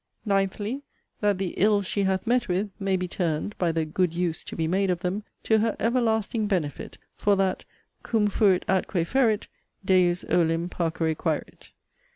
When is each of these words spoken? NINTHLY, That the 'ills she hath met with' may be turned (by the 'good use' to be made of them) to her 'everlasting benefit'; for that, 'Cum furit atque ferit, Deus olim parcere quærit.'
NINTHLY, 0.25 0.81
That 1.19 1.37
the 1.37 1.53
'ills 1.59 1.85
she 1.85 2.05
hath 2.05 2.25
met 2.25 2.47
with' 2.47 2.71
may 2.79 2.97
be 2.97 3.07
turned 3.07 3.55
(by 3.59 3.71
the 3.71 3.85
'good 3.85 4.15
use' 4.15 4.43
to 4.45 4.55
be 4.55 4.67
made 4.67 4.89
of 4.89 5.01
them) 5.01 5.21
to 5.43 5.59
her 5.59 5.75
'everlasting 5.79 6.47
benefit'; 6.47 6.97
for 7.15 7.35
that, 7.35 7.65
'Cum 8.01 8.27
furit 8.27 8.63
atque 8.65 9.05
ferit, 9.05 9.45
Deus 9.85 10.25
olim 10.27 10.69
parcere 10.69 11.13
quærit.' 11.13 11.69